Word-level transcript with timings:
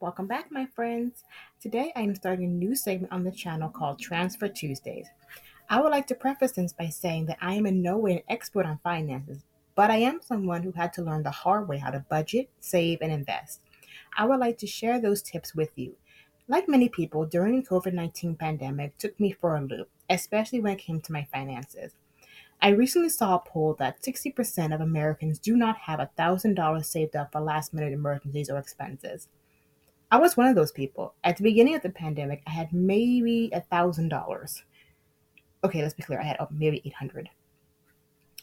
Welcome 0.00 0.28
back, 0.28 0.52
my 0.52 0.64
friends. 0.64 1.24
Today 1.60 1.92
I 1.96 2.02
am 2.02 2.14
starting 2.14 2.44
a 2.44 2.48
new 2.48 2.76
segment 2.76 3.12
on 3.12 3.24
the 3.24 3.32
channel 3.32 3.68
called 3.68 3.98
Transfer 3.98 4.46
Tuesdays. 4.46 5.08
I 5.68 5.80
would 5.80 5.90
like 5.90 6.06
to 6.06 6.14
preface 6.14 6.52
this 6.52 6.72
by 6.72 6.88
saying 6.88 7.26
that 7.26 7.38
I 7.40 7.54
am 7.54 7.66
in 7.66 7.82
no 7.82 7.98
way 7.98 8.12
an 8.12 8.22
expert 8.28 8.64
on 8.64 8.78
finances, 8.84 9.42
but 9.74 9.90
I 9.90 9.96
am 9.96 10.20
someone 10.22 10.62
who 10.62 10.70
had 10.70 10.92
to 10.92 11.02
learn 11.02 11.24
the 11.24 11.32
hard 11.32 11.66
way 11.66 11.78
how 11.78 11.90
to 11.90 12.06
budget, 12.08 12.48
save, 12.60 12.98
and 13.02 13.10
invest. 13.10 13.60
I 14.16 14.24
would 14.24 14.38
like 14.38 14.56
to 14.58 14.68
share 14.68 15.00
those 15.00 15.20
tips 15.20 15.56
with 15.56 15.70
you. 15.74 15.96
Like 16.46 16.68
many 16.68 16.88
people, 16.88 17.26
during 17.26 17.56
the 17.56 17.66
COVID 17.66 17.92
19 17.92 18.36
pandemic 18.36 18.96
took 18.98 19.18
me 19.18 19.32
for 19.32 19.56
a 19.56 19.60
loop, 19.60 19.90
especially 20.08 20.60
when 20.60 20.74
it 20.74 20.78
came 20.78 21.00
to 21.00 21.12
my 21.12 21.26
finances. 21.32 21.96
I 22.62 22.68
recently 22.68 23.08
saw 23.08 23.34
a 23.34 23.40
poll 23.40 23.74
that 23.80 24.00
60% 24.00 24.72
of 24.72 24.80
Americans 24.80 25.40
do 25.40 25.56
not 25.56 25.76
have 25.78 25.98
$1,000 25.98 26.84
saved 26.84 27.16
up 27.16 27.32
for 27.32 27.40
last 27.40 27.74
minute 27.74 27.92
emergencies 27.92 28.48
or 28.48 28.58
expenses. 28.58 29.26
I 30.10 30.18
was 30.18 30.36
one 30.36 30.46
of 30.46 30.54
those 30.54 30.72
people. 30.72 31.14
At 31.22 31.36
the 31.36 31.42
beginning 31.42 31.74
of 31.74 31.82
the 31.82 31.90
pandemic, 31.90 32.42
I 32.46 32.50
had 32.50 32.72
maybe 32.72 33.50
a 33.52 33.60
$1,000. 33.60 34.62
Okay, 35.64 35.82
let's 35.82 35.94
be 35.94 36.02
clear, 36.02 36.20
I 36.20 36.24
had 36.24 36.36
oh, 36.40 36.48
maybe 36.50 36.80
800 36.84 37.28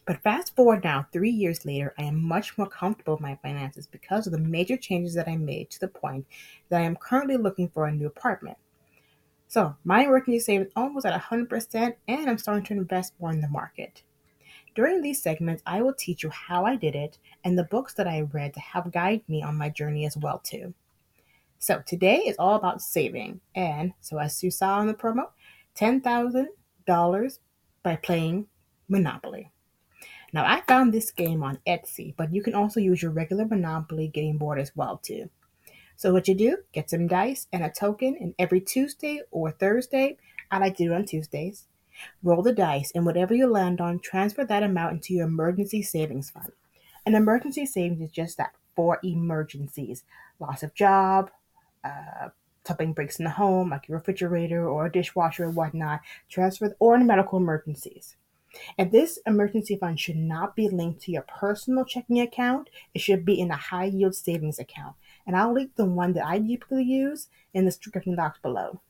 but 0.05 0.21
fast 0.21 0.55
forward 0.55 0.83
now, 0.83 1.07
three 1.11 1.31
years 1.31 1.65
later, 1.65 1.93
I 1.97 2.03
am 2.03 2.23
much 2.23 2.57
more 2.57 2.67
comfortable 2.67 3.15
with 3.15 3.21
my 3.21 3.39
finances 3.41 3.87
because 3.87 4.27
of 4.27 4.33
the 4.33 4.39
major 4.39 4.77
changes 4.77 5.15
that 5.15 5.27
I 5.27 5.35
made 5.35 5.71
to 5.71 5.79
the 5.79 5.87
point 5.87 6.27
that 6.69 6.81
I 6.81 6.83
am 6.83 6.95
currently 6.95 7.37
looking 7.37 7.69
for 7.69 7.87
a 7.87 7.91
new 7.91 8.05
apartment. 8.05 8.57
So 9.47 9.75
my 9.83 10.03
emergency 10.03 10.39
savings 10.39 10.71
almost 10.75 11.07
at 11.07 11.19
100%, 11.19 11.95
and 12.07 12.29
I'm 12.29 12.37
starting 12.37 12.65
to 12.65 12.73
invest 12.73 13.13
more 13.19 13.31
in 13.31 13.41
the 13.41 13.47
market. 13.47 14.03
During 14.75 15.01
these 15.01 15.23
segments, 15.23 15.63
I 15.65 15.81
will 15.81 15.93
teach 15.93 16.21
you 16.21 16.29
how 16.29 16.65
I 16.65 16.75
did 16.75 16.93
it 16.93 17.17
and 17.43 17.57
the 17.57 17.63
books 17.63 17.93
that 17.95 18.07
I 18.07 18.21
read 18.21 18.53
to 18.53 18.59
help 18.59 18.91
guide 18.91 19.21
me 19.27 19.41
on 19.41 19.57
my 19.57 19.69
journey 19.69 20.05
as 20.05 20.17
well 20.17 20.39
too. 20.39 20.73
So 21.65 21.81
today 21.83 22.17
is 22.17 22.35
all 22.37 22.53
about 22.57 22.79
saving, 22.79 23.41
and 23.55 23.93
so 23.99 24.19
as 24.19 24.43
you 24.43 24.51
saw 24.51 24.79
in 24.81 24.85
the 24.85 24.93
promo, 24.93 25.29
$10,000 25.75 27.39
by 27.81 27.95
playing 27.95 28.45
Monopoly. 28.87 29.51
Now 30.31 30.45
I 30.45 30.61
found 30.67 30.93
this 30.93 31.09
game 31.09 31.41
on 31.41 31.57
Etsy, 31.67 32.13
but 32.15 32.31
you 32.31 32.43
can 32.43 32.53
also 32.53 32.79
use 32.79 33.01
your 33.01 33.09
regular 33.09 33.45
Monopoly 33.45 34.09
game 34.09 34.37
board 34.37 34.59
as 34.59 34.75
well 34.75 35.01
too. 35.03 35.31
So 35.95 36.13
what 36.13 36.27
you 36.27 36.35
do, 36.35 36.57
get 36.71 36.91
some 36.91 37.07
dice 37.07 37.47
and 37.51 37.63
a 37.63 37.71
token, 37.71 38.15
and 38.21 38.35
every 38.37 38.61
Tuesday 38.61 39.21
or 39.31 39.49
Thursday, 39.49 40.17
I 40.51 40.59
like 40.59 40.77
to 40.77 40.83
do 40.83 40.93
it 40.93 40.95
on 40.95 41.05
Tuesdays, 41.05 41.65
roll 42.21 42.43
the 42.43 42.53
dice, 42.53 42.91
and 42.93 43.07
whatever 43.07 43.33
you 43.33 43.47
land 43.47 43.81
on, 43.81 43.97
transfer 43.97 44.45
that 44.45 44.61
amount 44.61 44.93
into 44.93 45.15
your 45.15 45.25
emergency 45.25 45.81
savings 45.81 46.29
fund. 46.29 46.51
An 47.07 47.15
emergency 47.15 47.65
savings 47.65 48.01
is 48.01 48.11
just 48.11 48.37
that 48.37 48.53
for 48.75 48.99
emergencies, 49.03 50.03
loss 50.39 50.61
of 50.61 50.75
job, 50.75 51.31
uh, 51.85 52.29
something 52.65 52.93
breaks 52.93 53.19
in 53.19 53.25
the 53.25 53.31
home, 53.31 53.69
like 53.69 53.87
your 53.87 53.99
refrigerator 53.99 54.67
or 54.67 54.87
a 54.87 54.91
dishwasher 54.91 55.45
or 55.45 55.51
whatnot, 55.51 56.01
transfer 56.29 56.75
or 56.79 56.95
in 56.95 57.05
medical 57.05 57.37
emergencies. 57.37 58.15
And 58.77 58.91
this 58.91 59.19
emergency 59.27 59.75
fund 59.75 59.99
should 59.99 60.15
not 60.15 60.55
be 60.55 60.69
linked 60.69 61.01
to 61.01 61.11
your 61.11 61.23
personal 61.23 61.83
checking 61.83 62.21
account. 62.21 62.69
It 62.93 63.01
should 63.01 63.25
be 63.25 63.39
in 63.39 63.51
a 63.51 63.57
high 63.57 63.85
yield 63.85 64.15
savings 64.15 64.59
account 64.59 64.95
and 65.25 65.35
I'll 65.35 65.53
link 65.53 65.75
the 65.75 65.85
one 65.85 66.13
that 66.13 66.25
I 66.25 66.39
typically 66.39 66.83
use 66.83 67.27
in 67.53 67.65
the 67.65 67.71
description 67.71 68.15
box 68.15 68.39
below. 68.41 68.81